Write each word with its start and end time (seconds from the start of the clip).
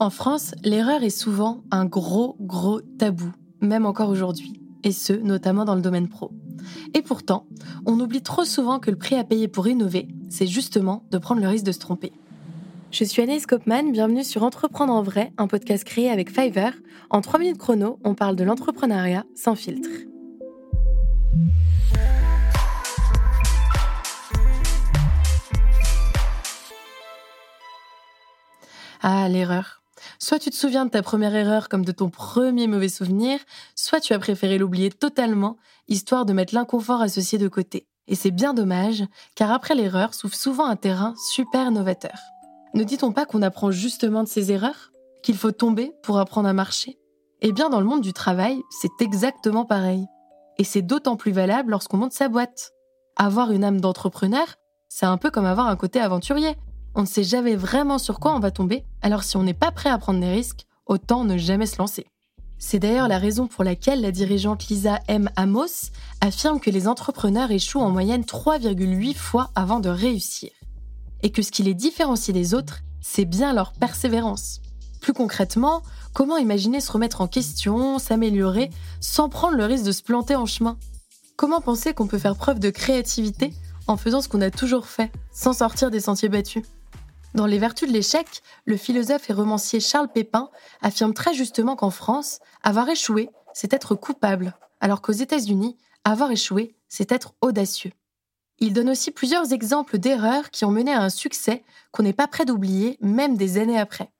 En 0.00 0.10
France, 0.10 0.54
l'erreur 0.62 1.02
est 1.02 1.10
souvent 1.10 1.64
un 1.72 1.84
gros, 1.84 2.36
gros 2.38 2.80
tabou, 2.80 3.32
même 3.60 3.84
encore 3.84 4.10
aujourd'hui, 4.10 4.60
et 4.84 4.92
ce, 4.92 5.12
notamment 5.12 5.64
dans 5.64 5.74
le 5.74 5.80
domaine 5.80 6.08
pro. 6.08 6.30
Et 6.94 7.02
pourtant, 7.02 7.46
on 7.84 7.98
oublie 7.98 8.22
trop 8.22 8.44
souvent 8.44 8.78
que 8.78 8.92
le 8.92 8.96
prix 8.96 9.16
à 9.16 9.24
payer 9.24 9.48
pour 9.48 9.66
innover, 9.66 10.06
c'est 10.30 10.46
justement 10.46 11.02
de 11.10 11.18
prendre 11.18 11.40
le 11.40 11.48
risque 11.48 11.64
de 11.64 11.72
se 11.72 11.80
tromper. 11.80 12.12
Je 12.92 13.02
suis 13.02 13.22
Anaïs 13.22 13.44
Kopman, 13.44 13.90
bienvenue 13.90 14.22
sur 14.22 14.44
Entreprendre 14.44 14.92
en 14.92 15.02
vrai, 15.02 15.32
un 15.36 15.48
podcast 15.48 15.82
créé 15.82 16.10
avec 16.10 16.30
Fiverr. 16.30 16.74
En 17.10 17.20
3 17.20 17.40
minutes 17.40 17.58
chrono, 17.58 17.98
on 18.04 18.14
parle 18.14 18.36
de 18.36 18.44
l'entrepreneuriat 18.44 19.24
sans 19.34 19.56
filtre. 19.56 19.90
Ah, 29.02 29.28
l'erreur. 29.28 29.78
Soit 30.18 30.38
tu 30.38 30.50
te 30.50 30.56
souviens 30.56 30.84
de 30.84 30.90
ta 30.90 31.02
première 31.02 31.34
erreur 31.34 31.68
comme 31.68 31.84
de 31.84 31.92
ton 31.92 32.08
premier 32.08 32.66
mauvais 32.66 32.88
souvenir, 32.88 33.38
soit 33.74 34.00
tu 34.00 34.12
as 34.12 34.18
préféré 34.18 34.58
l'oublier 34.58 34.90
totalement, 34.90 35.56
histoire 35.88 36.24
de 36.24 36.32
mettre 36.32 36.54
l'inconfort 36.54 37.00
associé 37.00 37.38
de 37.38 37.48
côté. 37.48 37.86
Et 38.06 38.14
c'est 38.14 38.30
bien 38.30 38.54
dommage, 38.54 39.04
car 39.34 39.52
après 39.52 39.74
l'erreur 39.74 40.14
s'ouvre 40.14 40.34
souvent 40.34 40.66
un 40.66 40.76
terrain 40.76 41.14
super 41.30 41.70
novateur. 41.70 42.18
Ne 42.74 42.84
dit-on 42.84 43.12
pas 43.12 43.26
qu'on 43.26 43.42
apprend 43.42 43.70
justement 43.70 44.22
de 44.22 44.28
ses 44.28 44.52
erreurs? 44.52 44.92
Qu'il 45.22 45.36
faut 45.36 45.52
tomber 45.52 45.92
pour 46.02 46.18
apprendre 46.18 46.48
à 46.48 46.52
marcher? 46.52 46.98
Eh 47.40 47.52
bien, 47.52 47.70
dans 47.70 47.80
le 47.80 47.86
monde 47.86 48.00
du 48.00 48.12
travail, 48.12 48.60
c'est 48.70 49.00
exactement 49.00 49.64
pareil. 49.64 50.06
Et 50.58 50.64
c'est 50.64 50.82
d'autant 50.82 51.16
plus 51.16 51.32
valable 51.32 51.70
lorsqu'on 51.70 51.96
monte 51.96 52.12
sa 52.12 52.28
boîte. 52.28 52.72
Avoir 53.16 53.52
une 53.52 53.64
âme 53.64 53.80
d'entrepreneur, 53.80 54.46
c'est 54.88 55.06
un 55.06 55.16
peu 55.16 55.30
comme 55.30 55.46
avoir 55.46 55.68
un 55.68 55.76
côté 55.76 56.00
aventurier. 56.00 56.56
On 56.98 57.02
ne 57.02 57.06
sait 57.06 57.22
jamais 57.22 57.54
vraiment 57.54 57.96
sur 57.96 58.18
quoi 58.18 58.34
on 58.34 58.40
va 58.40 58.50
tomber, 58.50 58.84
alors 59.02 59.22
si 59.22 59.36
on 59.36 59.44
n'est 59.44 59.54
pas 59.54 59.70
prêt 59.70 59.88
à 59.88 59.98
prendre 59.98 60.18
des 60.18 60.32
risques, 60.32 60.66
autant 60.84 61.22
ne 61.22 61.36
jamais 61.36 61.66
se 61.66 61.78
lancer. 61.78 62.08
C'est 62.58 62.80
d'ailleurs 62.80 63.06
la 63.06 63.18
raison 63.18 63.46
pour 63.46 63.62
laquelle 63.62 64.00
la 64.00 64.10
dirigeante 64.10 64.66
Lisa 64.66 64.98
M. 65.06 65.30
Amos 65.36 65.92
affirme 66.20 66.58
que 66.58 66.70
les 66.70 66.88
entrepreneurs 66.88 67.52
échouent 67.52 67.82
en 67.82 67.90
moyenne 67.90 68.22
3,8 68.22 69.14
fois 69.14 69.52
avant 69.54 69.78
de 69.78 69.88
réussir. 69.88 70.50
Et 71.22 71.30
que 71.30 71.40
ce 71.40 71.52
qui 71.52 71.62
les 71.62 71.74
différencie 71.74 72.34
des 72.34 72.52
autres, 72.52 72.80
c'est 73.00 73.26
bien 73.26 73.52
leur 73.52 73.74
persévérance. 73.74 74.60
Plus 75.00 75.12
concrètement, 75.12 75.84
comment 76.14 76.36
imaginer 76.36 76.80
se 76.80 76.90
remettre 76.90 77.20
en 77.20 77.28
question, 77.28 78.00
s'améliorer, 78.00 78.70
sans 79.00 79.28
prendre 79.28 79.56
le 79.56 79.66
risque 79.66 79.84
de 79.84 79.92
se 79.92 80.02
planter 80.02 80.34
en 80.34 80.46
chemin? 80.46 80.76
Comment 81.36 81.60
penser 81.60 81.94
qu'on 81.94 82.08
peut 82.08 82.18
faire 82.18 82.34
preuve 82.34 82.58
de 82.58 82.70
créativité 82.70 83.54
en 83.86 83.96
faisant 83.96 84.20
ce 84.20 84.28
qu'on 84.28 84.40
a 84.40 84.50
toujours 84.50 84.86
fait, 84.86 85.12
sans 85.32 85.52
sortir 85.52 85.92
des 85.92 86.00
sentiers 86.00 86.28
battus? 86.28 86.64
Dans 87.34 87.46
Les 87.46 87.58
Vertus 87.58 87.88
de 87.88 87.92
l'échec, 87.92 88.26
le 88.64 88.76
philosophe 88.76 89.28
et 89.30 89.32
romancier 89.32 89.80
Charles 89.80 90.08
Pépin 90.08 90.50
affirme 90.82 91.14
très 91.14 91.34
justement 91.34 91.76
qu'en 91.76 91.90
France, 91.90 92.40
avoir 92.62 92.88
échoué, 92.88 93.30
c'est 93.52 93.72
être 93.72 93.94
coupable, 93.94 94.54
alors 94.80 95.02
qu'aux 95.02 95.12
États-Unis, 95.12 95.76
avoir 96.04 96.30
échoué, 96.30 96.74
c'est 96.88 97.12
être 97.12 97.34
audacieux. 97.40 97.92
Il 98.60 98.72
donne 98.72 98.90
aussi 98.90 99.10
plusieurs 99.10 99.52
exemples 99.52 99.98
d'erreurs 99.98 100.50
qui 100.50 100.64
ont 100.64 100.70
mené 100.70 100.92
à 100.92 101.02
un 101.02 101.10
succès 101.10 101.62
qu'on 101.92 102.02
n'est 102.02 102.12
pas 102.12 102.26
prêt 102.26 102.44
d'oublier, 102.44 102.98
même 103.00 103.36
des 103.36 103.58
années 103.58 103.78
après. 103.78 104.10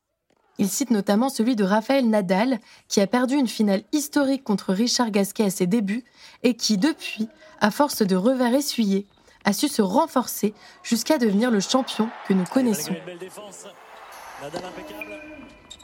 Il 0.59 0.69
cite 0.69 0.91
notamment 0.91 1.29
celui 1.29 1.57
de 1.57 1.65
Raphaël 1.65 2.09
Nadal, 2.09 2.59
qui 2.89 3.01
a 3.01 3.07
perdu 3.07 3.37
une 3.37 3.49
finale 3.49 3.85
historique 3.93 4.45
contre 4.45 4.73
Richard 4.73 5.11
Gasquet 5.11 5.45
à 5.45 5.51
ses 5.51 5.67
débuts 5.67 6.05
et 6.43 6.55
qui, 6.55 6.79
depuis, 6.79 7.29
à 7.61 7.71
force 7.71 8.03
de 8.03 8.17
revers 8.17 8.55
essuyés, 8.55 9.07
a 9.45 9.53
su 9.53 9.69
se 9.69 9.83
renforcer 9.83 10.55
jusqu'à 10.83 11.19
devenir 11.19 11.51
le 11.51 11.61
champion 11.61 12.09
que 12.27 12.35
nous 12.35 12.45
connaissons. 12.45 12.95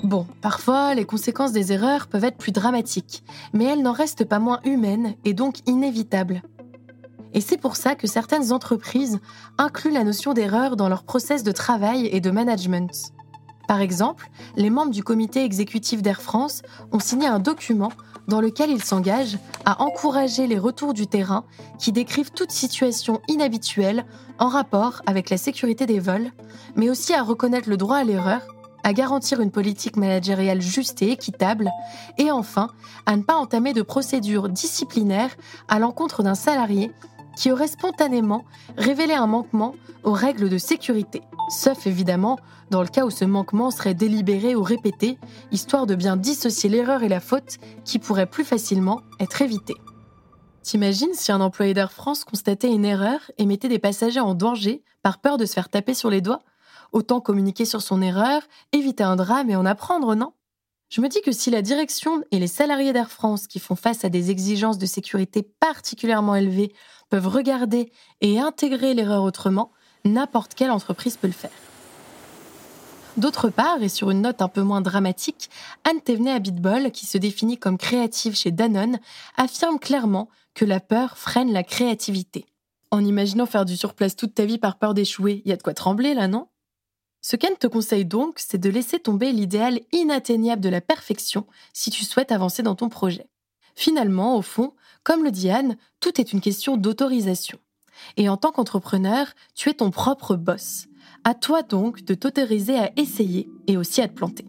Bon, 0.03 0.27
parfois, 0.41 0.95
les 0.95 1.05
conséquences 1.05 1.53
des 1.53 1.73
erreurs 1.73 2.09
peuvent 2.09 2.25
être 2.25 2.37
plus 2.37 2.53
dramatiques, 2.53 3.25
mais 3.53 3.65
elles 3.65 3.83
n'en 3.83 3.93
restent 3.93 4.25
pas 4.25 4.39
moins 4.39 4.61
humaines 4.65 5.15
et 5.25 5.35
donc 5.35 5.57
inévitables. 5.67 6.43
Et 7.33 7.41
c'est 7.41 7.57
pour 7.57 7.77
ça 7.77 7.95
que 7.95 8.07
certaines 8.07 8.53
entreprises 8.53 9.19
incluent 9.59 9.93
la 9.93 10.05
notion 10.05 10.35
d'erreur 10.35 10.77
dans 10.77 10.89
leur 10.89 11.03
process 11.03 11.43
de 11.43 11.53
travail 11.53 12.07
et 12.07 12.21
de 12.21 12.31
management. 12.31 13.13
Par 13.67 13.81
exemple, 13.81 14.31
les 14.57 14.71
membres 14.71 14.93
du 14.93 15.03
comité 15.03 15.43
exécutif 15.43 16.03
d'Air 16.03 16.21
France 16.21 16.63
ont 16.93 17.01
signé 17.01 17.27
un 17.27 17.39
document 17.39 17.93
dans 18.29 18.41
lequel 18.41 18.71
ils 18.71 18.85
s'engagent 18.85 19.39
à 19.65 19.83
encourager 19.83 20.47
les 20.47 20.59
retours 20.59 20.95
du 20.95 21.07
terrain 21.07 21.45
qui 21.79 21.93
décrivent 21.93 22.33
toute 22.33 22.51
situation 22.51 23.21
inhabituelle 23.29 24.05
en 24.39 24.49
rapport 24.49 25.03
avec 25.07 25.31
la 25.31 25.37
sécurité 25.37 25.87
des 25.87 26.01
vols, 26.01 26.31
mais 26.77 26.91
aussi 26.91 27.15
à 27.15 27.23
reconnaître 27.23 27.69
le 27.69 27.77
droit 27.77 27.97
à 27.97 28.05
l'erreur, 28.05 28.41
à 28.83 28.93
garantir 28.93 29.41
une 29.41 29.51
politique 29.51 29.97
managériale 29.97 30.61
juste 30.61 31.01
et 31.03 31.11
équitable, 31.11 31.71
et 32.19 32.31
enfin 32.31 32.69
à 33.07 33.17
ne 33.17 33.23
pas 33.23 33.37
entamer 33.37 33.73
de 33.73 33.83
procédures 33.83 34.49
disciplinaires 34.49 35.35
à 35.69 35.79
l'encontre 35.79 36.23
d'un 36.23 36.35
salarié 36.35 36.93
qui 37.37 37.51
aurait 37.53 37.69
spontanément 37.69 38.45
révélé 38.77 39.15
un 39.15 39.27
manquement 39.27 39.75
aux 40.03 40.13
règles 40.13 40.49
de 40.49 40.59
sécurité, 40.59 41.23
sauf 41.49 41.87
évidemment 41.87 42.39
dans 42.71 42.83
le 42.83 42.89
cas 42.89 43.05
où 43.05 43.11
ce 43.11 43.25
manquement 43.25 43.71
serait 43.71 43.95
délibéré 43.95 44.55
ou 44.55 44.63
répété, 44.63 45.19
histoire 45.53 45.87
de 45.87 45.95
bien 45.95 46.17
dissocier 46.17 46.71
l'erreur 46.71 47.03
et 47.03 47.09
la 47.09 47.21
faute 47.21 47.59
qui 47.85 47.99
pourrait 47.99 48.27
plus 48.27 48.45
facilement 48.45 49.01
être 49.21 49.43
évitée. 49.43 49.77
T'imagines 50.63 51.13
si 51.13 51.31
un 51.31 51.43
employé 51.43 51.75
d'Air 51.75 51.93
France 51.93 52.25
constatait 52.25 52.73
une 52.73 52.87
erreur 52.87 53.21
et 53.37 53.45
mettait 53.45 53.69
des 53.69 53.79
passagers 53.79 54.21
en 54.21 54.35
danger 54.35 54.83
par 55.03 55.21
peur 55.21 55.37
de 55.37 55.45
se 55.45 55.53
faire 55.53 55.69
taper 55.69 55.93
sur 55.93 56.09
les 56.09 56.23
doigts? 56.23 56.41
Autant 56.93 57.21
communiquer 57.21 57.65
sur 57.65 57.83
son 57.83 58.01
erreur, 58.01 58.41
éviter 58.73 59.05
un 59.05 59.17
drame 59.17 59.51
et 59.51 59.57
en 59.57 59.67
apprendre, 59.67 60.15
non? 60.15 60.33
Je 60.95 61.01
me 61.01 61.09
dis 61.09 61.21
que 61.23 61.33
si 61.33 61.51
la 61.51 61.61
direction 61.61 62.23
et 62.31 62.39
les 62.39 62.47
salariés 62.47 62.93
d'Air 62.93 63.11
France 63.11 63.49
qui 63.49 63.59
font 63.59 63.75
face 63.75 64.05
à 64.05 64.09
des 64.11 64.31
exigences 64.31 64.79
de 64.79 64.87
sécurité 64.87 65.43
particulièrement 65.43 66.37
élevées 66.37 66.73
peuvent 67.11 67.27
regarder 67.27 67.91
et 68.21 68.39
intégrer 68.39 68.95
l'erreur 68.95 69.25
autrement, 69.25 69.73
n'importe 70.05 70.55
quelle 70.55 70.71
entreprise 70.71 71.17
peut 71.17 71.27
le 71.27 71.33
faire. 71.33 71.51
D'autre 73.17 73.49
part, 73.49 73.83
et 73.83 73.89
sur 73.89 74.13
une 74.13 74.23
note 74.23 74.41
un 74.41 74.47
peu 74.47 74.63
moins 74.63 74.83
dramatique, 74.83 75.51
Anne 75.83 76.01
Thévenet 76.01 76.31
Abitbol, 76.31 76.93
qui 76.93 77.07
se 77.07 77.19
définit 77.19 77.59
comme 77.59 77.77
créative 77.77 78.37
chez 78.37 78.53
Danone, 78.53 79.01
affirme 79.37 79.81
clairement 79.81 80.29
que 80.55 80.65
la 80.65 80.79
peur 80.79 81.19
freine 81.19 81.53
la 81.53 81.65
créativité. 81.65 82.47
En 82.93 83.05
imaginant 83.05 83.47
faire 83.47 83.65
du 83.65 83.77
surplace 83.77 84.15
toute 84.15 84.35
ta 84.35 84.45
vie 84.45 84.59
par 84.59 84.79
peur 84.79 84.95
d'échouer, 84.95 85.43
il 85.45 85.49
y 85.49 85.53
a 85.53 85.57
de 85.57 85.63
quoi 85.63 85.75
trembler 85.75 86.15
là, 86.15 86.29
non? 86.29 86.47
Ce 87.27 87.37
qu'Anne 87.37 87.57
te 87.59 87.67
conseille 87.67 88.05
donc, 88.05 88.35
c'est 88.37 88.59
de 88.59 88.69
laisser 88.69 88.99
tomber 88.99 89.33
l'idéal 89.33 89.81
inatteignable 89.93 90.61
de 90.61 90.69
la 90.69 90.83
perfection 90.83 91.47
si 91.73 91.89
tu 91.89 92.05
souhaites 92.05 92.33
avancer 92.33 92.63
dans 92.63 92.75
ton 92.75 92.91
projet. 92.91 93.31
Finalement, 93.75 94.37
au 94.37 94.43
fond, 94.43 94.75
comme 95.05 95.25
le 95.25 95.31
dit 95.31 95.49
Anne, 95.49 95.79
tout 96.01 96.21
est 96.21 96.35
une 96.35 96.43
question 96.43 96.77
d'autorisation. 96.77 97.59
Et 98.19 98.29
en 98.29 98.37
tant 98.37 98.53
qu'entrepreneur, 98.53 99.29
tu 99.55 99.71
es 99.71 99.73
ton 99.73 99.91
propre 99.91 100.37
boss. 100.37 100.85
À 101.25 101.33
toi 101.33 101.63
donc 101.63 102.05
de 102.05 102.13
t'autoriser 102.13 102.77
à 102.77 102.93
essayer 102.99 103.49
et 103.69 103.79
aussi 103.79 104.03
à 104.03 104.09
te 104.09 104.13
planter. 104.13 104.45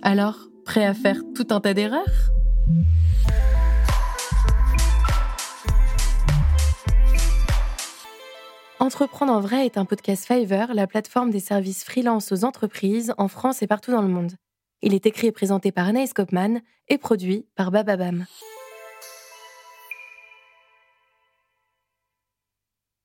Alors, 0.00 0.48
prêt 0.64 0.86
à 0.86 0.94
faire 0.94 1.20
tout 1.34 1.48
un 1.50 1.60
tas 1.60 1.74
d'erreurs? 1.74 2.30
Entreprendre 8.88 9.34
en 9.34 9.40
vrai 9.40 9.66
est 9.66 9.76
un 9.76 9.84
podcast 9.84 10.24
Fiverr, 10.24 10.72
la 10.72 10.86
plateforme 10.86 11.30
des 11.30 11.40
services 11.40 11.84
freelance 11.84 12.32
aux 12.32 12.42
entreprises 12.42 13.12
en 13.18 13.28
France 13.28 13.60
et 13.60 13.66
partout 13.66 13.90
dans 13.90 14.00
le 14.00 14.08
monde. 14.08 14.32
Il 14.80 14.94
est 14.94 15.04
écrit 15.04 15.26
et 15.26 15.30
présenté 15.30 15.72
par 15.72 15.86
Anaïs 15.86 16.14
Kopman 16.14 16.62
et 16.88 16.96
produit 16.96 17.44
par 17.54 17.70
Bababam. 17.70 18.24